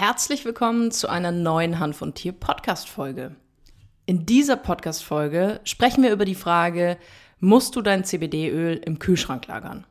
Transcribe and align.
Herzlich 0.00 0.44
willkommen 0.44 0.92
zu 0.92 1.08
einer 1.08 1.32
neuen 1.32 1.80
Hand 1.80 1.96
von 1.96 2.14
Tier 2.14 2.30
Podcast 2.30 2.88
Folge. 2.88 3.34
In 4.06 4.26
dieser 4.26 4.54
Podcast 4.54 5.02
Folge 5.02 5.60
sprechen 5.64 6.04
wir 6.04 6.12
über 6.12 6.24
die 6.24 6.36
Frage, 6.36 6.98
musst 7.40 7.74
du 7.74 7.82
dein 7.82 8.04
CBD-Öl 8.04 8.76
im 8.76 9.00
Kühlschrank 9.00 9.48
lagern? 9.48 9.88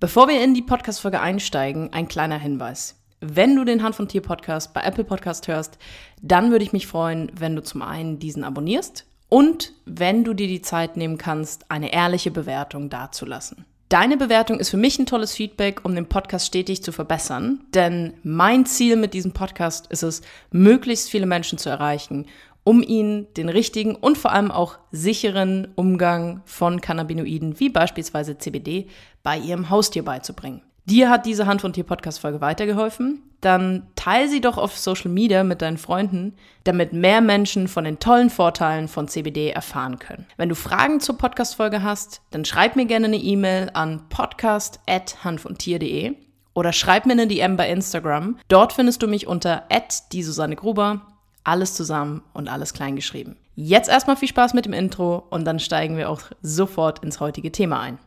Bevor 0.00 0.28
wir 0.28 0.42
in 0.42 0.54
die 0.54 0.62
Podcast 0.62 1.02
Folge 1.02 1.20
einsteigen, 1.20 1.92
ein 1.92 2.08
kleiner 2.08 2.38
Hinweis. 2.38 3.04
Wenn 3.20 3.54
du 3.54 3.66
den 3.66 3.82
Hand 3.82 3.96
von 3.96 4.08
Tier 4.08 4.22
Podcast 4.22 4.72
bei 4.72 4.80
Apple 4.80 5.04
Podcast 5.04 5.46
hörst, 5.46 5.76
dann 6.22 6.50
würde 6.50 6.64
ich 6.64 6.72
mich 6.72 6.86
freuen, 6.86 7.30
wenn 7.34 7.54
du 7.54 7.62
zum 7.62 7.82
einen 7.82 8.18
diesen 8.18 8.44
abonnierst 8.44 9.04
und 9.28 9.74
wenn 9.84 10.24
du 10.24 10.32
dir 10.32 10.48
die 10.48 10.62
Zeit 10.62 10.96
nehmen 10.96 11.18
kannst, 11.18 11.70
eine 11.70 11.92
ehrliche 11.92 12.30
Bewertung 12.30 12.88
dazulassen. 12.88 13.66
Deine 13.88 14.18
Bewertung 14.18 14.60
ist 14.60 14.68
für 14.68 14.76
mich 14.76 14.98
ein 14.98 15.06
tolles 15.06 15.32
Feedback, 15.32 15.80
um 15.82 15.94
den 15.94 16.10
Podcast 16.10 16.46
stetig 16.46 16.82
zu 16.82 16.92
verbessern. 16.92 17.60
Denn 17.72 18.12
mein 18.22 18.66
Ziel 18.66 18.96
mit 18.96 19.14
diesem 19.14 19.32
Podcast 19.32 19.86
ist 19.86 20.02
es, 20.02 20.20
möglichst 20.50 21.08
viele 21.08 21.24
Menschen 21.24 21.56
zu 21.56 21.70
erreichen, 21.70 22.26
um 22.64 22.82
ihnen 22.82 23.32
den 23.34 23.48
richtigen 23.48 23.94
und 23.94 24.18
vor 24.18 24.32
allem 24.32 24.50
auch 24.50 24.78
sicheren 24.92 25.68
Umgang 25.74 26.42
von 26.44 26.82
Cannabinoiden 26.82 27.60
wie 27.60 27.70
beispielsweise 27.70 28.36
CBD 28.36 28.88
bei 29.22 29.38
ihrem 29.38 29.70
Haustier 29.70 30.04
beizubringen. 30.04 30.60
Dir 30.88 31.10
hat 31.10 31.26
diese 31.26 31.44
Hand 31.44 31.60
von 31.60 31.74
Tier 31.74 31.84
Podcast 31.84 32.18
Folge 32.18 32.40
weitergeholfen? 32.40 33.22
Dann 33.42 33.88
teile 33.94 34.26
sie 34.26 34.40
doch 34.40 34.56
auf 34.56 34.78
Social 34.78 35.10
Media 35.10 35.44
mit 35.44 35.60
deinen 35.60 35.76
Freunden, 35.76 36.32
damit 36.64 36.94
mehr 36.94 37.20
Menschen 37.20 37.68
von 37.68 37.84
den 37.84 37.98
tollen 37.98 38.30
Vorteilen 38.30 38.88
von 38.88 39.06
CBD 39.06 39.50
erfahren 39.50 39.98
können. 39.98 40.24
Wenn 40.38 40.48
du 40.48 40.54
Fragen 40.54 41.00
zur 41.00 41.18
Podcast 41.18 41.56
Folge 41.56 41.82
hast, 41.82 42.22
dann 42.30 42.46
schreib 42.46 42.74
mir 42.74 42.86
gerne 42.86 43.04
eine 43.04 43.18
E-Mail 43.18 43.68
an 43.74 44.08
podcast@handvontier.de 44.08 46.16
oder 46.54 46.72
schreib 46.72 47.04
mir 47.04 47.12
eine 47.12 47.26
DM 47.26 47.58
bei 47.58 47.68
Instagram. 47.68 48.38
Dort 48.48 48.72
findest 48.72 49.02
du 49.02 49.08
mich 49.08 49.26
unter 49.26 49.64
die 50.12 50.22
Susanne 50.22 50.56
Gruber. 50.56 51.02
Alles 51.44 51.74
zusammen 51.74 52.22
und 52.32 52.48
alles 52.48 52.72
klein 52.72 52.96
geschrieben. 52.96 53.36
Jetzt 53.56 53.90
erstmal 53.90 54.16
viel 54.16 54.28
Spaß 54.28 54.54
mit 54.54 54.64
dem 54.64 54.72
Intro 54.72 55.22
und 55.28 55.44
dann 55.44 55.60
steigen 55.60 55.98
wir 55.98 56.08
auch 56.08 56.22
sofort 56.40 57.04
ins 57.04 57.20
heutige 57.20 57.52
Thema 57.52 57.80
ein. 57.80 57.98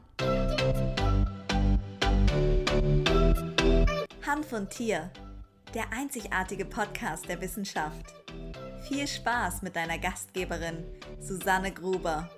Von 4.51 4.67
Tier, 4.67 5.09
der 5.73 5.93
einzigartige 5.93 6.65
Podcast 6.65 7.29
der 7.29 7.39
Wissenschaft. 7.39 8.13
Viel 8.85 9.07
Spaß 9.07 9.61
mit 9.61 9.77
deiner 9.77 9.97
Gastgeberin 9.97 10.83
Susanne 11.21 11.71
Gruber. 11.71 12.29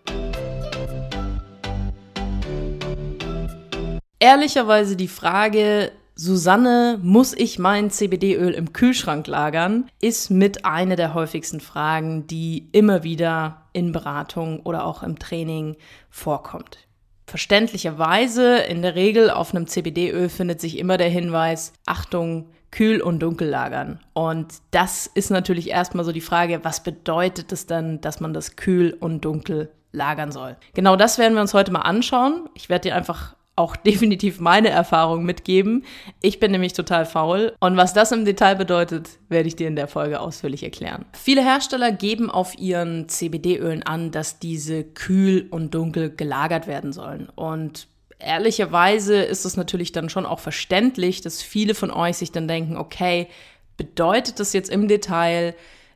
Ehrlicherweise 4.19 4.95
die 4.95 5.07
Frage, 5.07 5.91
Susanne, 6.13 6.99
muss 7.01 7.33
ich 7.33 7.57
mein 7.57 7.89
CBD-Öl 7.89 8.53
im 8.53 8.73
Kühlschrank 8.73 9.25
lagern, 9.25 9.89
ist 9.99 10.29
mit 10.29 10.65
einer 10.65 10.95
der 10.95 11.15
häufigsten 11.15 11.61
Fragen, 11.61 12.27
die 12.27 12.69
immer 12.73 13.03
wieder 13.03 13.69
in 13.73 13.91
Beratung 13.91 14.59
oder 14.59 14.85
auch 14.85 15.01
im 15.01 15.17
Training 15.17 15.77
vorkommt. 16.11 16.77
Verständlicherweise, 17.25 18.57
in 18.57 18.81
der 18.81 18.95
Regel 18.95 19.29
auf 19.29 19.53
einem 19.53 19.67
CBD-Öl 19.67 20.29
findet 20.29 20.59
sich 20.61 20.77
immer 20.77 20.97
der 20.97 21.09
Hinweis, 21.09 21.73
Achtung, 21.85 22.49
kühl 22.71 23.01
und 23.01 23.19
dunkel 23.19 23.47
lagern. 23.47 23.99
Und 24.13 24.55
das 24.71 25.07
ist 25.07 25.29
natürlich 25.29 25.69
erstmal 25.69 26.05
so 26.05 26.11
die 26.11 26.21
Frage, 26.21 26.63
was 26.63 26.83
bedeutet 26.83 27.51
es 27.51 27.65
dann, 27.65 28.01
dass 28.01 28.19
man 28.19 28.33
das 28.33 28.55
kühl 28.55 28.97
und 28.99 29.23
dunkel 29.23 29.71
lagern 29.91 30.31
soll? 30.31 30.57
Genau 30.73 30.95
das 30.95 31.17
werden 31.17 31.35
wir 31.35 31.41
uns 31.41 31.53
heute 31.53 31.71
mal 31.71 31.81
anschauen. 31.81 32.49
Ich 32.55 32.69
werde 32.69 32.89
dir 32.89 32.95
einfach 32.95 33.35
auch 33.55 33.75
definitiv 33.85 34.39
meine 34.39 34.69
Erfahrung 34.69 35.23
mitgeben. 35.25 35.83
Ich 36.21 36.39
bin 36.39 36.51
nämlich 36.51 36.73
total 36.73 37.05
faul 37.05 37.53
und 37.59 37.77
was 37.77 37.93
das 37.93 38.11
im 38.11 38.25
Detail 38.25 38.55
bedeutet, 38.55 39.09
werde 39.29 39.47
ich 39.47 39.55
dir 39.55 39.67
in 39.67 39.75
der 39.75 39.87
Folge 39.87 40.19
ausführlich 40.19 40.63
erklären. 40.63 41.05
Viele 41.13 41.43
Hersteller 41.43 41.91
geben 41.91 42.29
auf 42.29 42.57
ihren 42.57 43.09
CBD-Ölen 43.09 43.83
an, 43.83 44.11
dass 44.11 44.39
diese 44.39 44.83
kühl 44.83 45.47
und 45.49 45.73
dunkel 45.73 46.15
gelagert 46.15 46.67
werden 46.67 46.93
sollen 46.93 47.29
und 47.35 47.87
Ehrlicherweise 48.25 49.17
ist 49.17 49.43
es 49.43 49.57
natürlich 49.57 49.91
dann 49.91 50.07
schon 50.07 50.25
auch 50.25 50.39
verständlich, 50.39 51.19
dass 51.19 51.41
viele 51.41 51.75
von 51.75 51.91
euch 51.91 52.17
sich 52.17 52.31
dann 52.31 52.47
denken, 52.47 52.77
okay, 52.77 53.27
bedeutet 53.75 54.39
das 54.39 54.53
jetzt 54.53 54.69
im 54.69 54.87
Detail, 54.87 55.55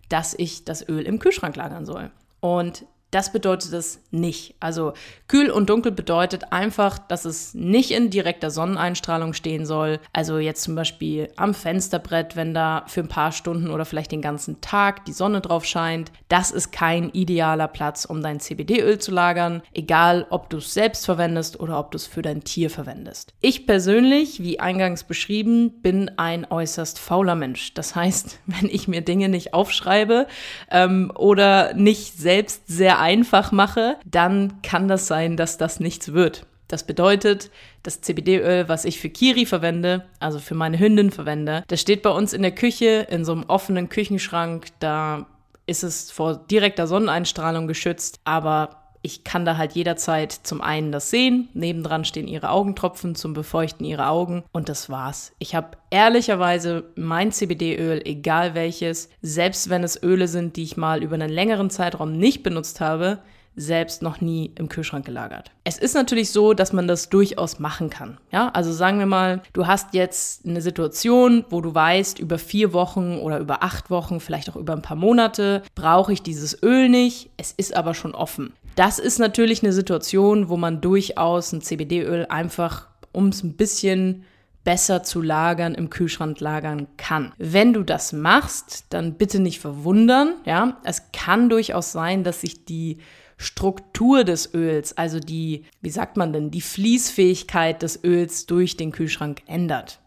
dass 0.09 0.33
ich 0.37 0.65
das 0.65 0.87
Öl 0.89 1.03
im 1.03 1.19
Kühlschrank 1.19 1.55
lagern 1.55 1.85
soll? 1.85 2.11
Und 2.41 2.85
das 3.11 3.31
bedeutet 3.31 3.71
es 3.73 4.01
nicht. 4.11 4.55
Also 4.59 4.93
kühl 5.27 5.49
und 5.49 5.69
dunkel 5.69 5.91
bedeutet 5.91 6.51
einfach, 6.51 6.97
dass 6.97 7.25
es 7.25 7.53
nicht 7.53 7.91
in 7.91 8.09
direkter 8.09 8.51
Sonneneinstrahlung 8.51 9.33
stehen 9.33 9.65
soll. 9.65 9.99
Also 10.11 10.39
jetzt 10.39 10.63
zum 10.63 10.75
Beispiel 10.75 11.29
am 11.37 11.53
Fensterbrett, 11.53 12.35
wenn 12.35 12.53
da 12.53 12.83
für 12.87 13.01
ein 13.01 13.07
paar 13.07 13.31
Stunden 13.31 13.71
oder 13.71 13.85
vielleicht 13.85 14.11
den 14.11 14.21
ganzen 14.21 14.59
Tag 14.59 15.05
die 15.05 15.13
Sonne 15.13 15.39
drauf 15.39 15.63
scheint. 15.63 16.11
Das 16.27 16.51
ist 16.51 16.71
kein 16.71 17.09
idealer 17.11 17.69
Platz, 17.69 18.03
um 18.03 18.21
dein 18.21 18.39
CBD-Öl 18.41 18.99
zu 18.99 19.11
lagern, 19.11 19.61
egal 19.73 20.27
ob 20.29 20.49
du 20.49 20.57
es 20.57 20.73
selbst 20.73 21.05
verwendest 21.05 21.59
oder 21.59 21.79
ob 21.79 21.91
du 21.91 21.95
es 21.95 22.07
für 22.07 22.21
dein 22.21 22.43
Tier 22.43 22.69
verwendest. 22.69 23.33
Ich 23.39 23.65
persönlich, 23.65 24.43
wie 24.43 24.59
eingangs 24.59 25.05
beschrieben, 25.05 25.81
bin 25.81 26.11
ein 26.17 26.45
äußerst 26.49 26.99
fauler 26.99 27.35
Mensch. 27.35 27.73
Das 27.73 27.95
heißt, 27.95 28.39
wenn 28.45 28.69
ich 28.69 28.89
mir 28.89 29.01
Dinge 29.01 29.29
nicht 29.29 29.53
aufschreibe 29.53 30.27
ähm, 30.71 31.11
oder 31.15 31.73
nicht 31.73 32.17
selbst 32.17 32.67
sehr 32.67 32.96
einfach 32.97 33.51
mache, 33.51 33.97
dann 34.05 34.61
kann 34.61 34.87
das 34.87 35.07
sein, 35.07 35.37
dass 35.37 35.57
das 35.57 35.79
nichts 35.79 36.13
wird. 36.13 36.45
Das 36.67 36.83
bedeutet, 36.83 37.49
das 37.83 38.01
CBD-Öl, 38.01 38.67
was 38.67 38.83
ich 38.83 38.99
für 38.99 39.09
Kiri 39.09 39.45
verwende, 39.45 40.05
also 40.19 40.39
für 40.39 40.55
meine 40.55 40.79
Hündin 40.79 41.11
verwende, 41.11 41.63
das 41.67 41.79
steht 41.79 42.01
bei 42.01 42.09
uns 42.09 42.33
in 42.33 42.41
der 42.41 42.51
Küche, 42.51 43.07
in 43.09 43.23
so 43.23 43.31
einem 43.31 43.45
offenen 43.47 43.87
Küchenschrank. 43.87 44.67
Da 44.79 45.27
ist 45.65 45.83
es 45.83 46.11
vor 46.11 46.35
direkter 46.35 46.87
Sonneneinstrahlung 46.87 47.67
geschützt, 47.67 48.19
aber 48.25 48.86
ich 49.07 49.23
kann 49.23 49.45
da 49.45 49.55
halt 49.55 49.71
jederzeit 49.71 50.33
zum 50.33 50.59
einen 50.59 50.91
das 50.91 51.09
sehen, 51.09 51.47
nebendran 51.53 52.03
stehen 52.03 52.27
ihre 52.27 52.49
Augentropfen 52.49 53.15
zum 53.15 53.33
Befeuchten 53.33 53.85
ihrer 53.85 54.09
Augen 54.09 54.43
und 54.51 54.67
das 54.67 54.89
war's. 54.89 55.31
Ich 55.39 55.55
habe 55.55 55.77
ehrlicherweise 55.91 56.83
mein 56.95 57.31
CBD-Öl, 57.31 58.01
egal 58.03 58.53
welches, 58.53 59.09
selbst 59.21 59.69
wenn 59.69 59.85
es 59.85 60.03
Öle 60.03 60.27
sind, 60.27 60.57
die 60.57 60.63
ich 60.63 60.75
mal 60.75 61.01
über 61.01 61.15
einen 61.15 61.29
längeren 61.29 61.69
Zeitraum 61.69 62.17
nicht 62.17 62.43
benutzt 62.43 62.81
habe, 62.81 63.19
selbst 63.57 64.01
noch 64.01 64.21
nie 64.21 64.51
im 64.55 64.69
Kühlschrank 64.69 65.05
gelagert. 65.05 65.51
Es 65.63 65.77
ist 65.77 65.95
natürlich 65.95 66.31
so, 66.31 66.53
dass 66.53 66.71
man 66.71 66.87
das 66.87 67.09
durchaus 67.09 67.59
machen 67.59 67.89
kann. 67.89 68.17
Ja, 68.31 68.49
also 68.49 68.71
sagen 68.71 68.99
wir 68.99 69.07
mal, 69.07 69.41
du 69.51 69.67
hast 69.67 69.93
jetzt 69.93 70.45
eine 70.45 70.61
Situation, 70.61 71.43
wo 71.49 71.59
du 71.59 71.73
weißt, 71.73 72.19
über 72.19 72.37
vier 72.37 72.71
Wochen 72.71 73.17
oder 73.17 73.39
über 73.39 73.63
acht 73.63 73.89
Wochen, 73.89 74.19
vielleicht 74.19 74.49
auch 74.49 74.55
über 74.55 74.73
ein 74.73 74.83
paar 74.83 74.95
Monate, 74.95 75.63
brauche 75.75 76.13
ich 76.13 76.21
dieses 76.21 76.61
Öl 76.63 76.87
nicht. 76.87 77.31
Es 77.35 77.51
ist 77.51 77.75
aber 77.75 77.95
schon 77.95 78.13
offen. 78.13 78.53
Das 78.75 78.99
ist 78.99 79.17
natürlich 79.17 79.63
eine 79.63 79.73
Situation, 79.73 80.49
wo 80.49 80.55
man 80.55 80.79
durchaus 80.79 81.51
ein 81.51 81.61
CBD-Öl 81.61 82.27
einfach, 82.29 82.87
um 83.11 83.29
es 83.29 83.43
ein 83.43 83.57
bisschen 83.57 84.23
besser 84.63 85.01
zu 85.01 85.21
lagern, 85.21 85.73
im 85.73 85.89
Kühlschrank 85.89 86.39
lagern 86.41 86.87
kann. 86.97 87.31
Wenn 87.37 87.73
du 87.73 87.83
das 87.83 88.13
machst, 88.13 88.85
dann 88.89 89.13
bitte 89.13 89.39
nicht 89.39 89.59
verwundern, 89.61 90.33
ja. 90.45 90.77
Es 90.83 91.11
kann 91.13 91.49
durchaus 91.49 91.93
sein, 91.93 92.23
dass 92.23 92.41
sich 92.41 92.65
die 92.65 92.97
Struktur 93.37 94.23
des 94.23 94.53
Öls, 94.53 94.97
also 94.97 95.19
die, 95.19 95.63
wie 95.81 95.89
sagt 95.89 96.17
man 96.17 96.33
denn, 96.33 96.51
die 96.51 96.61
Fließfähigkeit 96.61 97.81
des 97.81 98.03
Öls 98.03 98.47
durch 98.47 98.77
den 98.77 98.91
Kühlschrank 98.91 99.43
ändert. 99.45 99.99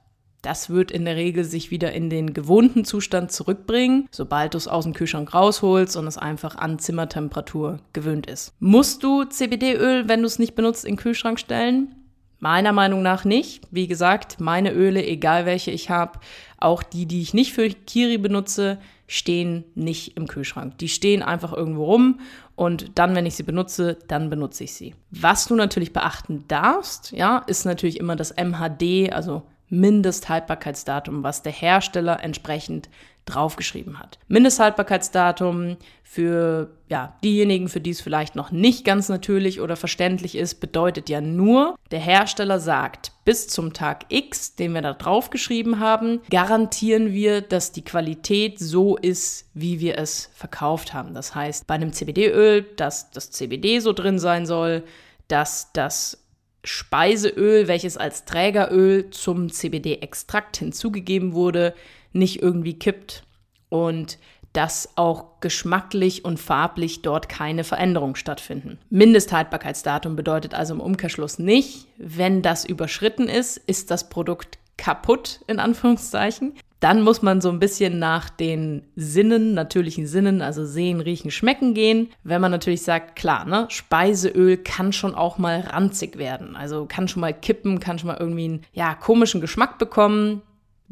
Das 0.42 0.70
wird 0.70 0.91
in 0.91 1.04
der 1.04 1.16
Regel 1.16 1.44
sich 1.44 1.70
wieder 1.70 1.92
in 1.92 2.08
den 2.08 2.32
gewohnten 2.32 2.84
Zustand 2.84 3.30
zurückbringen, 3.30 4.08
sobald 4.10 4.54
du 4.54 4.58
es 4.58 4.68
aus 4.68 4.84
dem 4.84 4.94
Kühlschrank 4.94 5.34
rausholst 5.34 5.96
und 5.96 6.06
es 6.06 6.16
einfach 6.16 6.56
an 6.56 6.78
Zimmertemperatur 6.78 7.80
gewöhnt 7.92 8.26
ist. 8.26 8.54
Musst 8.58 9.02
du 9.02 9.24
CBD-Öl, 9.24 10.08
wenn 10.08 10.20
du 10.20 10.26
es 10.26 10.38
nicht 10.38 10.54
benutzt, 10.54 10.84
in 10.84 10.92
den 10.92 11.00
Kühlschrank 11.00 11.38
stellen? 11.38 11.94
Meiner 12.38 12.72
Meinung 12.72 13.02
nach 13.02 13.26
nicht. 13.26 13.64
Wie 13.70 13.86
gesagt, 13.86 14.41
meine 14.41 14.72
Öle, 14.72 15.06
egal 15.06 15.44
welche 15.44 15.72
ich 15.72 15.91
habe, 15.91 16.20
auch 16.58 16.82
die, 16.82 17.04
die 17.04 17.20
ich 17.20 17.34
nicht 17.34 17.52
für 17.52 17.68
Kiri 17.68 18.16
benutze, 18.16 18.78
stehen 19.10 19.65
nicht 19.74 20.16
im 20.16 20.28
Kühlschrank. 20.28 20.78
Die 20.78 20.89
stehen 20.89 21.21
einfach 21.21 21.53
irgendwo 21.53 21.84
rum 21.84 22.21
und 22.54 22.97
dann, 22.97 23.16
wenn 23.16 23.27
ich 23.27 23.34
sie 23.34 23.42
benutze, 23.42 23.98
dann 24.07 24.30
benutze 24.30 24.62
ich 24.62 24.72
sie. 24.72 24.95
Was 25.10 25.47
du 25.47 25.57
natürlich 25.57 25.92
beachten 25.92 26.45
darfst, 26.47 27.10
ja, 27.10 27.39
ist 27.48 27.65
natürlich 27.65 27.98
immer 27.98 28.15
das 28.15 28.36
MHD, 28.36 29.12
also 29.12 29.42
Mindesthaltbarkeitsdatum, 29.68 31.24
was 31.24 31.42
der 31.42 31.51
Hersteller 31.51 32.22
entsprechend 32.22 32.89
draufgeschrieben 33.26 33.98
hat. 33.98 34.18
Mindesthaltbarkeitsdatum 34.28 35.76
für 36.02 36.70
ja, 36.88 37.16
diejenigen, 37.22 37.68
für 37.68 37.80
die 37.80 37.90
es 37.90 38.00
vielleicht 38.00 38.34
noch 38.34 38.50
nicht 38.50 38.84
ganz 38.84 39.08
natürlich 39.08 39.60
oder 39.60 39.76
verständlich 39.76 40.36
ist, 40.36 40.56
bedeutet 40.56 41.08
ja 41.08 41.20
nur, 41.20 41.76
der 41.92 42.00
Hersteller 42.00 42.58
sagt, 42.58 43.12
bis 43.24 43.46
zum 43.46 43.72
Tag 43.72 44.06
X, 44.08 44.56
den 44.56 44.74
wir 44.74 44.82
da 44.82 44.92
draufgeschrieben 44.92 45.78
haben, 45.78 46.20
garantieren 46.28 47.12
wir, 47.12 47.42
dass 47.42 47.70
die 47.70 47.84
Qualität 47.84 48.58
so 48.58 48.96
ist, 48.96 49.48
wie 49.54 49.78
wir 49.78 49.98
es 49.98 50.30
verkauft 50.34 50.94
haben. 50.94 51.14
Das 51.14 51.36
heißt, 51.36 51.68
bei 51.68 51.74
einem 51.74 51.92
CBD-Öl, 51.92 52.62
dass 52.76 53.12
das 53.12 53.30
CBD 53.30 53.78
so 53.78 53.92
drin 53.92 54.18
sein 54.18 54.46
soll, 54.46 54.82
dass 55.28 55.72
das 55.72 56.19
Speiseöl, 56.65 57.68
welches 57.68 57.97
als 57.97 58.24
Trägeröl 58.24 59.10
zum 59.10 59.51
CBD-Extrakt 59.51 60.59
hinzugegeben 60.59 61.33
wurde, 61.33 61.74
nicht 62.12 62.42
irgendwie 62.42 62.78
kippt 62.78 63.22
und 63.68 64.18
dass 64.53 64.91
auch 64.97 65.41
geschmacklich 65.41 66.24
und 66.24 66.39
farblich 66.41 67.03
dort 67.03 67.28
keine 67.28 67.62
Veränderungen 67.62 68.16
stattfinden. 68.16 68.78
Mindesthaltbarkeitsdatum 68.91 70.16
bedeutet 70.16 70.54
also 70.54 70.74
im 70.74 70.80
Umkehrschluss 70.80 71.39
nicht, 71.39 71.86
wenn 71.98 72.42
das 72.42 72.65
überschritten 72.65 73.28
ist, 73.28 73.59
ist 73.59 73.91
das 73.91 74.09
Produkt 74.09 74.59
kaputt, 74.77 75.41
in 75.47 75.60
Anführungszeichen. 75.60 76.54
Dann 76.80 77.03
muss 77.03 77.21
man 77.21 77.42
so 77.42 77.50
ein 77.50 77.59
bisschen 77.59 77.98
nach 77.98 78.30
den 78.30 78.82
Sinnen, 78.97 79.53
natürlichen 79.53 80.06
Sinnen, 80.06 80.41
also 80.41 80.65
sehen, 80.65 81.00
riechen, 81.00 81.30
schmecken 81.30 81.74
gehen. 81.74 82.09
Wenn 82.24 82.41
man 82.41 82.50
natürlich 82.50 82.82
sagt, 82.82 83.16
klar, 83.16 83.44
ne, 83.44 83.66
Speiseöl 83.68 84.56
kann 84.56 84.94
schon 84.94 85.15
auch 85.15 85.36
mal 85.36 85.60
ranzig 85.60 86.16
werden. 86.16 86.56
Also 86.56 86.86
kann 86.86 87.06
schon 87.06 87.21
mal 87.21 87.34
kippen, 87.34 87.80
kann 87.80 87.98
schon 87.98 88.09
mal 88.09 88.16
irgendwie 88.18 88.44
einen, 88.44 88.62
ja, 88.72 88.94
komischen 88.94 89.42
Geschmack 89.42 89.78
bekommen. 89.78 90.41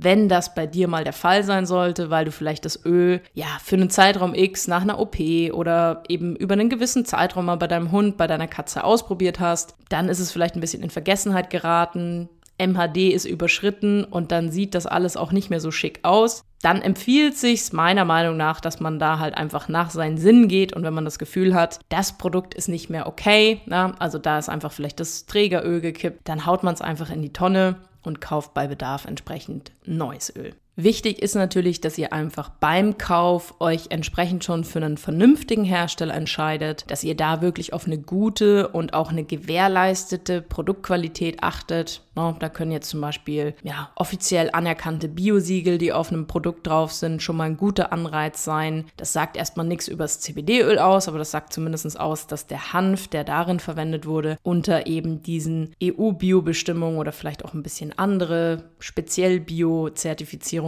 Wenn 0.01 0.29
das 0.29 0.55
bei 0.55 0.65
dir 0.67 0.87
mal 0.87 1.03
der 1.03 1.13
Fall 1.13 1.43
sein 1.43 1.67
sollte, 1.67 2.09
weil 2.09 2.25
du 2.25 2.31
vielleicht 2.31 2.65
das 2.65 2.85
Öl 2.85 3.21
ja 3.33 3.47
für 3.65 3.75
einen 3.75 3.91
Zeitraum 3.91 4.33
X 4.33 4.69
nach 4.69 4.83
einer 4.83 5.01
OP 5.01 5.17
oder 5.53 6.05
eben 6.09 6.37
über 6.37 6.53
einen 6.53 6.69
gewissen 6.69 7.05
Zeitraum 7.05 7.47
mal 7.47 7.57
bei 7.57 7.67
deinem 7.67 7.91
Hund, 7.91 8.17
bei 8.17 8.29
deiner 8.29 8.47
Katze 8.47 8.85
ausprobiert 8.85 9.41
hast, 9.41 9.75
dann 9.89 10.09
ist 10.09 10.21
es 10.21 10.31
vielleicht 10.31 10.55
ein 10.55 10.61
bisschen 10.61 10.85
in 10.85 10.91
Vergessenheit 10.91 11.51
geraten. 11.51 12.29
MHD 12.59 13.13
ist 13.13 13.25
überschritten 13.25 14.05
und 14.05 14.33
dann 14.33 14.51
sieht 14.51 14.75
das 14.75 14.87
alles 14.87 15.17
auch 15.17 15.33
nicht 15.33 15.51
mehr 15.51 15.61
so 15.61 15.71
schick 15.71 16.01
aus, 16.03 16.45
dann 16.63 16.83
empfiehlt 16.83 17.37
sich 17.37 17.73
meiner 17.73 18.05
Meinung 18.05 18.37
nach, 18.37 18.61
dass 18.61 18.81
man 18.81 18.99
da 18.99 19.19
halt 19.19 19.37
einfach 19.37 19.69
nach 19.69 19.91
seinen 19.91 20.19
Sinn 20.19 20.49
geht 20.49 20.73
und 20.73 20.83
wenn 20.83 20.95
man 20.95 21.05
das 21.05 21.19
Gefühl 21.19 21.55
hat, 21.55 21.79
das 21.89 22.19
Produkt 22.19 22.55
ist 22.55 22.69
nicht 22.69 22.91
mehr 22.91 23.07
okay, 23.07 23.61
na, 23.67 23.95
also 23.99 24.19
da 24.19 24.39
ist 24.39 24.49
einfach 24.49 24.73
vielleicht 24.73 25.01
das 25.01 25.27
Trägeröl 25.27 25.81
gekippt, 25.81 26.29
dann 26.29 26.47
haut 26.47 26.65
man 26.65 26.75
es 26.75 26.83
einfach 26.83 27.11
in 27.11 27.23
die 27.23 27.33
Tonne 27.33 27.77
und 28.03 28.21
kauft 28.21 28.55
bei 28.55 28.67
Bedarf 28.67 29.05
entsprechend 29.05 29.73
neues 29.85 30.35
Öl. 30.35 30.55
Wichtig 30.81 31.21
ist 31.21 31.35
natürlich, 31.35 31.81
dass 31.81 31.99
ihr 31.99 32.13
einfach 32.13 32.51
beim 32.51 32.99
Kauf 32.99 33.61
euch 33.61 33.87
entsprechend 33.89 34.45
schon 34.45 34.63
für 34.63 34.79
einen 34.79 34.97
vernünftigen 34.97 35.65
Hersteller 35.65 36.15
entscheidet, 36.15 36.89
dass 36.89 37.03
ihr 37.03 37.17
da 37.17 37.43
wirklich 37.43 37.73
auf 37.73 37.87
eine 37.87 37.99
gute 37.99 38.69
und 38.69 38.95
auch 38.95 39.11
eine 39.11 39.25
gewährleistete 39.25 40.41
Produktqualität 40.41 41.43
achtet. 41.43 42.03
Da 42.15 42.49
können 42.49 42.73
jetzt 42.73 42.91
zum 42.91 43.01
Beispiel 43.01 43.55
ja, 43.63 43.91
offiziell 43.95 44.51
anerkannte 44.53 45.09
Biosiegel, 45.09 45.79
die 45.79 45.93
auf 45.93 46.11
einem 46.11 46.27
Produkt 46.27 46.67
drauf 46.67 46.93
sind, 46.93 47.23
schon 47.23 47.37
mal 47.37 47.45
ein 47.45 47.57
guter 47.57 47.93
Anreiz 47.93 48.43
sein. 48.45 48.87
Das 48.97 49.13
sagt 49.13 49.37
erstmal 49.37 49.67
nichts 49.67 49.87
über 49.87 50.05
das 50.05 50.21
CBD-Öl 50.21 50.79
aus, 50.79 51.09
aber 51.09 51.19
das 51.19 51.31
sagt 51.31 51.53
zumindest 51.53 51.99
aus, 51.99 52.27
dass 52.27 52.47
der 52.47 52.73
Hanf, 52.73 53.07
der 53.09 53.25
darin 53.25 53.61
verwendet 53.61 54.07
wurde, 54.07 54.37
unter 54.43 54.87
eben 54.87 55.23
diesen 55.23 55.75
EU-Bio-Bestimmungen 55.83 56.99
oder 56.99 57.13
vielleicht 57.13 57.45
auch 57.45 57.55
ein 57.55 57.63
bisschen 57.63 57.97
andere 57.97 58.65
speziell 58.81 59.41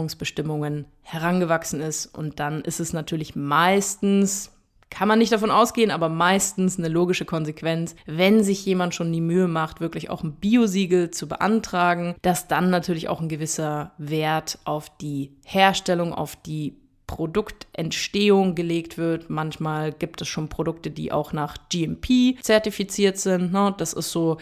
Bio-Zertifizierungsbestimmungen 0.01 0.85
herangewachsen 1.01 1.81
ist. 1.81 2.05
Und 2.07 2.39
dann 2.39 2.61
ist 2.61 2.79
es 2.79 2.93
natürlich 2.93 3.35
meistens 3.35 4.51
kann 4.93 5.07
man 5.07 5.19
nicht 5.19 5.31
davon 5.31 5.51
ausgehen, 5.51 5.89
aber 5.89 6.09
meistens 6.09 6.77
eine 6.77 6.89
logische 6.89 7.23
Konsequenz, 7.23 7.95
wenn 8.07 8.43
sich 8.43 8.65
jemand 8.65 8.93
schon 8.93 9.13
die 9.13 9.21
Mühe 9.21 9.47
macht, 9.47 9.79
wirklich 9.79 10.09
auch 10.09 10.21
ein 10.21 10.33
Biosiegel 10.33 11.11
zu 11.11 11.29
beantragen, 11.29 12.13
dass 12.23 12.49
dann 12.49 12.69
natürlich 12.69 13.07
auch 13.07 13.21
ein 13.21 13.29
gewisser 13.29 13.93
Wert 13.97 14.59
auf 14.65 14.89
die 14.97 15.31
Herstellung, 15.45 16.13
auf 16.13 16.35
die 16.35 16.75
Produktentstehung 17.07 18.53
gelegt 18.53 18.97
wird. 18.97 19.29
Manchmal 19.29 19.93
gibt 19.93 20.21
es 20.23 20.27
schon 20.27 20.49
Produkte, 20.49 20.91
die 20.91 21.13
auch 21.13 21.31
nach 21.31 21.55
GMP 21.69 22.37
zertifiziert 22.41 23.17
sind. 23.17 23.53
Ne? 23.53 23.73
Das 23.77 23.93
ist 23.93 24.11
so, 24.11 24.39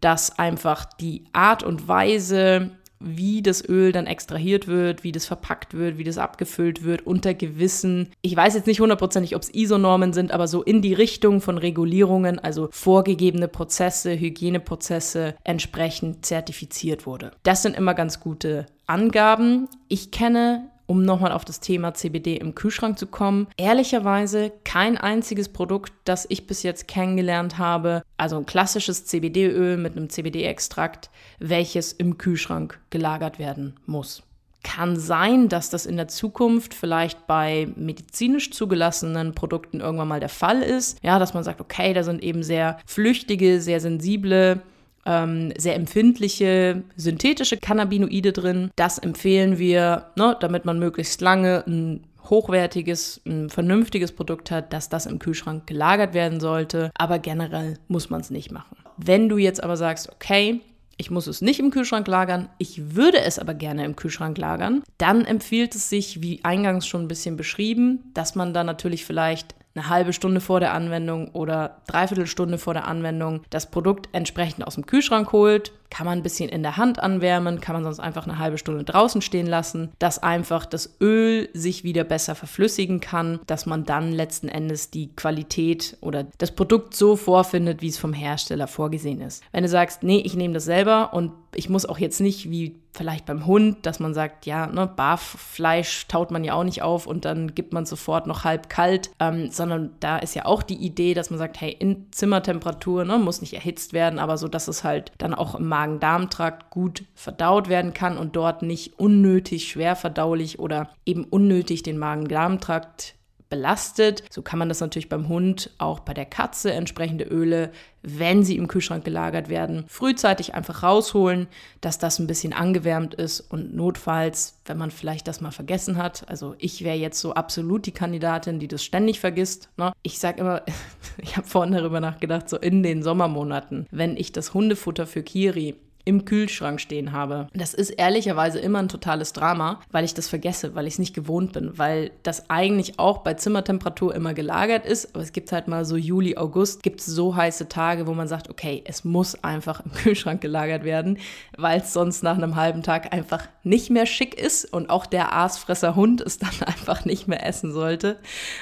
dass 0.00 0.38
einfach 0.38 0.84
die 0.84 1.24
Art 1.32 1.64
und 1.64 1.88
Weise, 1.88 2.70
wie 3.00 3.42
das 3.42 3.66
Öl 3.66 3.92
dann 3.92 4.06
extrahiert 4.06 4.66
wird, 4.66 5.04
wie 5.04 5.12
das 5.12 5.26
verpackt 5.26 5.74
wird, 5.74 5.98
wie 5.98 6.04
das 6.04 6.18
abgefüllt 6.18 6.84
wird, 6.84 7.06
unter 7.06 7.34
gewissen, 7.34 8.08
ich 8.22 8.36
weiß 8.36 8.54
jetzt 8.54 8.66
nicht 8.66 8.80
hundertprozentig, 8.80 9.36
ob 9.36 9.42
es 9.42 9.54
ISO-Normen 9.54 10.12
sind, 10.12 10.32
aber 10.32 10.48
so 10.48 10.62
in 10.62 10.82
die 10.82 10.94
Richtung 10.94 11.40
von 11.40 11.58
Regulierungen, 11.58 12.38
also 12.38 12.68
vorgegebene 12.70 13.48
Prozesse, 13.48 14.18
Hygieneprozesse 14.18 15.34
entsprechend 15.44 16.26
zertifiziert 16.26 17.06
wurde. 17.06 17.32
Das 17.42 17.62
sind 17.62 17.76
immer 17.76 17.94
ganz 17.94 18.20
gute 18.20 18.66
Angaben. 18.86 19.68
Ich 19.88 20.10
kenne 20.10 20.70
um 20.88 21.04
nochmal 21.04 21.32
auf 21.32 21.44
das 21.44 21.60
Thema 21.60 21.94
CBD 21.94 22.36
im 22.36 22.54
Kühlschrank 22.54 22.98
zu 22.98 23.06
kommen. 23.06 23.46
Ehrlicherweise 23.56 24.50
kein 24.64 24.96
einziges 24.96 25.50
Produkt, 25.50 25.92
das 26.04 26.26
ich 26.28 26.46
bis 26.46 26.62
jetzt 26.62 26.88
kennengelernt 26.88 27.58
habe, 27.58 28.02
also 28.16 28.38
ein 28.38 28.46
klassisches 28.46 29.04
CBD-Öl 29.04 29.76
mit 29.76 29.96
einem 29.96 30.08
CBD-Extrakt, 30.08 31.10
welches 31.38 31.92
im 31.92 32.16
Kühlschrank 32.16 32.80
gelagert 32.90 33.38
werden 33.38 33.76
muss. 33.86 34.22
Kann 34.64 34.96
sein, 34.96 35.48
dass 35.48 35.70
das 35.70 35.86
in 35.86 35.96
der 35.96 36.08
Zukunft 36.08 36.74
vielleicht 36.74 37.26
bei 37.26 37.68
medizinisch 37.76 38.50
zugelassenen 38.50 39.34
Produkten 39.34 39.80
irgendwann 39.80 40.08
mal 40.08 40.20
der 40.20 40.28
Fall 40.30 40.62
ist. 40.62 40.98
Ja, 41.04 41.18
dass 41.18 41.34
man 41.34 41.44
sagt, 41.44 41.60
okay, 41.60 41.92
da 41.92 42.02
sind 42.02 42.22
eben 42.22 42.42
sehr 42.42 42.78
flüchtige, 42.86 43.60
sehr 43.60 43.80
sensible 43.80 44.62
ähm, 45.08 45.52
sehr 45.56 45.74
empfindliche 45.74 46.82
synthetische 46.96 47.56
Cannabinoide 47.56 48.32
drin. 48.32 48.70
Das 48.76 48.98
empfehlen 48.98 49.58
wir, 49.58 50.06
ne, 50.16 50.36
damit 50.38 50.66
man 50.66 50.78
möglichst 50.78 51.20
lange 51.22 51.64
ein 51.66 52.04
hochwertiges, 52.28 53.22
ein 53.26 53.48
vernünftiges 53.48 54.12
Produkt 54.12 54.50
hat, 54.50 54.74
dass 54.74 54.90
das 54.90 55.06
im 55.06 55.18
Kühlschrank 55.18 55.66
gelagert 55.66 56.12
werden 56.12 56.40
sollte. 56.40 56.90
Aber 56.94 57.18
generell 57.18 57.78
muss 57.88 58.10
man 58.10 58.20
es 58.20 58.30
nicht 58.30 58.52
machen. 58.52 58.76
Wenn 58.98 59.30
du 59.30 59.38
jetzt 59.38 59.64
aber 59.64 59.78
sagst, 59.78 60.10
okay, 60.12 60.60
ich 60.98 61.10
muss 61.10 61.26
es 61.26 61.40
nicht 61.40 61.60
im 61.60 61.70
Kühlschrank 61.70 62.06
lagern, 62.06 62.50
ich 62.58 62.94
würde 62.94 63.20
es 63.20 63.38
aber 63.38 63.54
gerne 63.54 63.84
im 63.84 63.96
Kühlschrank 63.96 64.36
lagern, 64.36 64.82
dann 64.98 65.24
empfiehlt 65.24 65.74
es 65.74 65.88
sich, 65.88 66.20
wie 66.22 66.44
eingangs 66.44 66.86
schon 66.86 67.02
ein 67.02 67.08
bisschen 67.08 67.36
beschrieben, 67.36 68.10
dass 68.14 68.34
man 68.34 68.52
da 68.52 68.64
natürlich 68.64 69.06
vielleicht 69.06 69.54
eine 69.78 69.88
halbe 69.88 70.12
Stunde 70.12 70.40
vor 70.40 70.60
der 70.60 70.72
Anwendung 70.72 71.28
oder 71.28 71.78
dreiviertel 71.86 72.26
Stunde 72.26 72.58
vor 72.58 72.74
der 72.74 72.86
Anwendung 72.86 73.42
das 73.50 73.70
Produkt 73.70 74.08
entsprechend 74.12 74.66
aus 74.66 74.74
dem 74.74 74.86
Kühlschrank 74.86 75.32
holt, 75.32 75.72
kann 75.90 76.06
man 76.06 76.18
ein 76.18 76.22
bisschen 76.22 76.48
in 76.48 76.62
der 76.62 76.76
Hand 76.76 76.98
anwärmen, 76.98 77.60
kann 77.60 77.74
man 77.74 77.84
sonst 77.84 78.00
einfach 78.00 78.26
eine 78.26 78.38
halbe 78.38 78.58
Stunde 78.58 78.84
draußen 78.84 79.22
stehen 79.22 79.46
lassen, 79.46 79.90
dass 79.98 80.22
einfach 80.22 80.66
das 80.66 80.96
Öl 81.00 81.48
sich 81.54 81.84
wieder 81.84 82.04
besser 82.04 82.34
verflüssigen 82.34 83.00
kann, 83.00 83.40
dass 83.46 83.66
man 83.66 83.84
dann 83.84 84.12
letzten 84.12 84.48
Endes 84.48 84.90
die 84.90 85.14
Qualität 85.14 85.96
oder 86.00 86.26
das 86.38 86.52
Produkt 86.52 86.94
so 86.94 87.16
vorfindet, 87.16 87.82
wie 87.82 87.88
es 87.88 87.98
vom 87.98 88.12
Hersteller 88.12 88.66
vorgesehen 88.66 89.20
ist. 89.20 89.42
Wenn 89.52 89.62
du 89.62 89.68
sagst, 89.68 90.02
nee, 90.02 90.20
ich 90.24 90.34
nehme 90.34 90.54
das 90.54 90.64
selber 90.64 91.12
und 91.12 91.32
ich 91.54 91.68
muss 91.68 91.86
auch 91.86 91.98
jetzt 91.98 92.20
nicht 92.20 92.50
wie 92.50 92.78
vielleicht 92.92 93.26
beim 93.26 93.46
Hund, 93.46 93.86
dass 93.86 94.00
man 94.00 94.12
sagt, 94.12 94.44
ja, 94.44 94.66
ne, 94.66 94.86
Barffleisch 94.86 96.06
taut 96.08 96.30
man 96.30 96.44
ja 96.44 96.54
auch 96.54 96.64
nicht 96.64 96.82
auf 96.82 97.06
und 97.06 97.24
dann 97.24 97.54
gibt 97.54 97.72
man 97.72 97.86
sofort 97.86 98.26
noch 98.26 98.44
halb 98.44 98.68
kalt, 98.68 99.10
ähm, 99.20 99.50
sondern 99.50 99.90
da 100.00 100.18
ist 100.18 100.34
ja 100.34 100.44
auch 100.46 100.62
die 100.62 100.76
Idee, 100.76 101.14
dass 101.14 101.30
man 101.30 101.38
sagt, 101.38 101.60
hey, 101.60 101.70
in 101.70 102.06
Zimmertemperatur, 102.10 103.04
ne, 103.04 103.18
muss 103.18 103.40
nicht 103.40 103.54
erhitzt 103.54 103.92
werden, 103.92 104.18
aber 104.18 104.36
so, 104.36 104.48
dass 104.48 104.68
es 104.68 104.84
halt 104.84 105.12
dann 105.18 105.32
auch 105.32 105.54
im 105.54 105.68
Magen-Darm-Trakt 105.78 106.70
gut 106.70 107.04
verdaut 107.14 107.68
werden 107.68 107.94
kann 107.94 108.18
und 108.18 108.34
dort 108.34 108.62
nicht 108.62 108.98
unnötig 108.98 109.68
schwer 109.68 109.94
verdaulich 109.94 110.58
oder 110.58 110.90
eben 111.06 111.22
unnötig 111.22 111.84
den 111.84 111.98
Magen-Darm-Trakt 111.98 113.14
belastet. 113.48 114.22
So 114.30 114.42
kann 114.42 114.58
man 114.58 114.68
das 114.68 114.80
natürlich 114.80 115.08
beim 115.08 115.28
Hund, 115.28 115.70
auch 115.78 116.00
bei 116.00 116.14
der 116.14 116.26
Katze 116.26 116.72
entsprechende 116.72 117.24
Öle, 117.24 117.70
wenn 118.02 118.44
sie 118.44 118.56
im 118.56 118.68
Kühlschrank 118.68 119.04
gelagert 119.04 119.48
werden, 119.48 119.84
frühzeitig 119.88 120.54
einfach 120.54 120.82
rausholen, 120.82 121.48
dass 121.80 121.98
das 121.98 122.18
ein 122.18 122.26
bisschen 122.26 122.52
angewärmt 122.52 123.14
ist 123.14 123.40
und 123.40 123.74
notfalls, 123.74 124.60
wenn 124.66 124.78
man 124.78 124.90
vielleicht 124.90 125.26
das 125.26 125.40
mal 125.40 125.50
vergessen 125.50 125.96
hat, 125.96 126.28
also 126.28 126.54
ich 126.58 126.84
wäre 126.84 126.96
jetzt 126.96 127.20
so 127.20 127.34
absolut 127.34 127.86
die 127.86 127.92
Kandidatin, 127.92 128.60
die 128.60 128.68
das 128.68 128.84
ständig 128.84 129.20
vergisst. 129.20 129.68
Ne? 129.76 129.92
Ich 130.02 130.18
sage 130.18 130.40
immer, 130.40 130.62
ich 131.18 131.36
habe 131.36 131.46
vorhin 131.46 131.74
darüber 131.74 132.00
nachgedacht, 132.00 132.48
so 132.48 132.56
in 132.56 132.82
den 132.82 133.02
Sommermonaten, 133.02 133.86
wenn 133.90 134.16
ich 134.16 134.32
das 134.32 134.54
Hundefutter 134.54 135.06
für 135.06 135.22
Kiri 135.22 135.74
im 136.08 136.24
Kühlschrank 136.24 136.80
stehen 136.80 137.12
habe. 137.12 137.48
Das 137.52 137.74
ist 137.74 137.90
ehrlicherweise 137.90 138.58
immer 138.58 138.78
ein 138.78 138.88
totales 138.88 139.34
Drama, 139.34 139.80
weil 139.90 140.04
ich 140.04 140.14
das 140.14 140.26
vergesse, 140.26 140.74
weil 140.74 140.86
ich 140.86 140.94
es 140.94 140.98
nicht 140.98 141.14
gewohnt 141.14 141.52
bin, 141.52 141.76
weil 141.76 142.12
das 142.22 142.48
eigentlich 142.48 142.98
auch 142.98 143.18
bei 143.18 143.34
Zimmertemperatur 143.34 144.14
immer 144.14 144.32
gelagert 144.32 144.86
ist. 144.86 145.14
Aber 145.14 145.22
es 145.22 145.32
gibt 145.32 145.52
halt 145.52 145.68
mal 145.68 145.84
so 145.84 145.96
Juli, 145.96 146.36
August, 146.38 146.82
gibt 146.82 147.00
es 147.00 147.06
so 147.06 147.36
heiße 147.36 147.68
Tage, 147.68 148.06
wo 148.06 148.14
man 148.14 148.26
sagt, 148.26 148.48
okay, 148.48 148.82
es 148.86 149.04
muss 149.04 149.44
einfach 149.44 149.84
im 149.84 149.92
Kühlschrank 150.02 150.40
gelagert 150.40 150.82
werden, 150.82 151.18
weil 151.58 151.80
es 151.80 151.92
sonst 151.92 152.22
nach 152.22 152.38
einem 152.38 152.56
halben 152.56 152.82
Tag 152.82 153.12
einfach 153.12 153.46
nicht 153.62 153.90
mehr 153.90 154.06
schick 154.06 154.40
ist 154.40 154.64
und 154.72 154.88
auch 154.88 155.04
der 155.04 155.34
Aasfresser 155.34 155.94
Hund 155.94 156.22
es 156.22 156.38
dann 156.38 156.50
einfach 156.66 157.04
nicht 157.04 157.28
mehr 157.28 157.44
essen 157.44 157.72
sollte. 157.72 158.16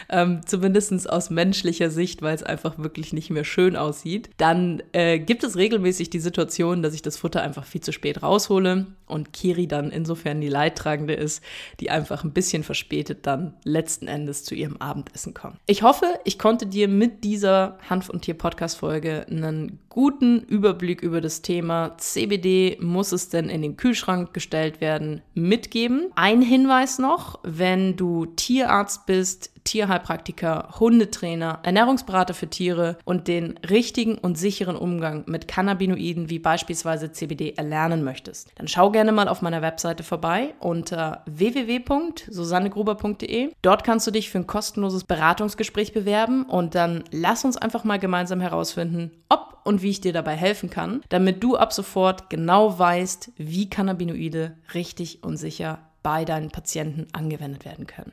Ähm, 0.08 0.40
Zumindest 0.44 1.08
aus 1.08 1.30
menschlicher 1.30 1.90
Sicht, 1.90 2.22
weil 2.22 2.34
es 2.34 2.42
einfach 2.42 2.78
wirklich 2.78 3.12
nicht 3.12 3.30
mehr 3.30 3.44
schön 3.44 3.76
aussieht. 3.76 4.30
Dann 4.36 4.82
äh, 4.92 5.18
gibt 5.18 5.44
es 5.44 5.56
regelmäßig 5.56 6.10
die 6.10 6.18
Situation, 6.18 6.82
dass 6.82 6.94
ich 6.94 7.02
das 7.02 7.16
Futter 7.16 7.35
Mutter 7.36 7.44
einfach 7.44 7.64
viel 7.64 7.82
zu 7.82 7.92
spät 7.92 8.22
raushole 8.22 8.86
und 9.06 9.32
Kiri 9.34 9.66
dann 9.66 9.90
insofern 9.90 10.40
die 10.40 10.48
Leidtragende 10.48 11.12
ist, 11.12 11.42
die 11.80 11.90
einfach 11.90 12.24
ein 12.24 12.32
bisschen 12.32 12.62
verspätet 12.62 13.26
dann 13.26 13.54
letzten 13.62 14.08
Endes 14.08 14.42
zu 14.44 14.54
ihrem 14.54 14.78
Abendessen 14.78 15.34
kommt. 15.34 15.58
Ich 15.66 15.82
hoffe, 15.82 16.06
ich 16.24 16.38
konnte 16.38 16.66
dir 16.66 16.88
mit 16.88 17.24
dieser 17.24 17.78
Hanf- 17.90 18.08
und 18.08 18.22
Tier-Podcast-Folge 18.22 19.26
einen 19.28 19.80
guten 19.90 20.40
Überblick 20.40 21.02
über 21.02 21.20
das 21.20 21.42
Thema 21.42 21.96
CBD 21.98 22.78
muss 22.80 23.12
es 23.12 23.28
denn 23.28 23.50
in 23.50 23.60
den 23.60 23.76
Kühlschrank 23.76 24.32
gestellt 24.32 24.80
werden 24.80 25.20
mitgeben. 25.34 26.10
Ein 26.16 26.40
Hinweis 26.40 26.98
noch, 26.98 27.40
wenn 27.42 27.96
du 27.96 28.26
Tierarzt 28.26 29.04
bist, 29.06 29.52
Tierheilpraktiker, 29.66 30.70
Hundetrainer, 30.80 31.58
Ernährungsberater 31.62 32.32
für 32.32 32.48
Tiere 32.48 32.96
und 33.04 33.28
den 33.28 33.58
richtigen 33.68 34.16
und 34.16 34.38
sicheren 34.38 34.76
Umgang 34.76 35.24
mit 35.26 35.48
Cannabinoiden 35.48 36.30
wie 36.30 36.38
beispielsweise 36.38 37.12
CBD 37.12 37.52
erlernen 37.56 38.04
möchtest, 38.04 38.50
dann 38.54 38.68
schau 38.68 38.90
gerne 38.90 39.12
mal 39.12 39.28
auf 39.28 39.42
meiner 39.42 39.60
Webseite 39.60 40.02
vorbei 40.02 40.54
unter 40.60 41.22
www.susannegruber.de. 41.26 43.52
Dort 43.60 43.84
kannst 43.84 44.06
du 44.06 44.10
dich 44.10 44.30
für 44.30 44.38
ein 44.38 44.46
kostenloses 44.46 45.04
Beratungsgespräch 45.04 45.92
bewerben 45.92 46.44
und 46.44 46.74
dann 46.74 47.04
lass 47.10 47.44
uns 47.44 47.58
einfach 47.58 47.84
mal 47.84 47.98
gemeinsam 47.98 48.40
herausfinden, 48.40 49.10
ob 49.28 49.58
und 49.64 49.82
wie 49.82 49.90
ich 49.90 50.00
dir 50.00 50.12
dabei 50.12 50.36
helfen 50.36 50.70
kann, 50.70 51.00
damit 51.08 51.42
du 51.42 51.56
ab 51.56 51.72
sofort 51.72 52.30
genau 52.30 52.78
weißt, 52.78 53.32
wie 53.36 53.68
Cannabinoide 53.68 54.56
richtig 54.74 55.24
und 55.24 55.36
sicher 55.36 55.80
bei 56.04 56.24
deinen 56.24 56.50
Patienten 56.50 57.08
angewendet 57.12 57.64
werden 57.64 57.88
können. 57.88 58.12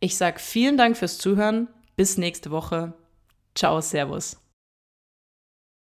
Ich 0.00 0.16
sage 0.16 0.38
vielen 0.38 0.76
Dank 0.78 0.96
fürs 0.96 1.18
Zuhören. 1.18 1.68
Bis 1.94 2.16
nächste 2.16 2.50
Woche. 2.50 2.94
Ciao, 3.54 3.80
Servus. 3.82 4.38